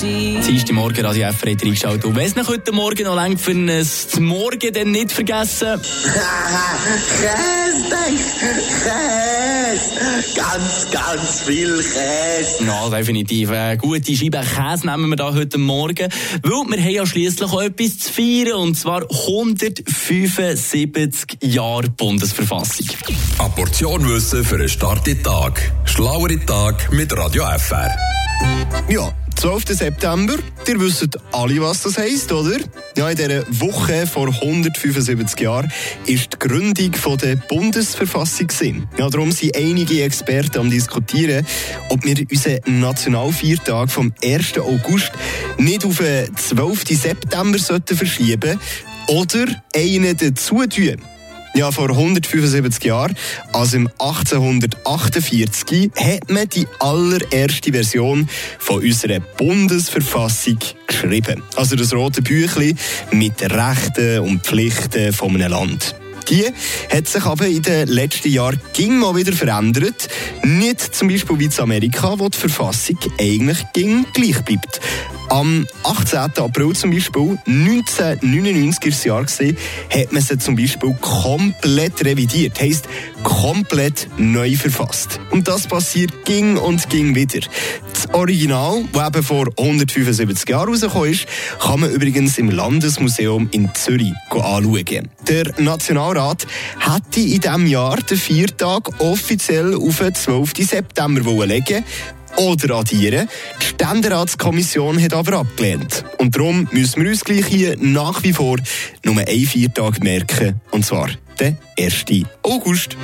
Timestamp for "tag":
25.24-25.72, 26.46-26.92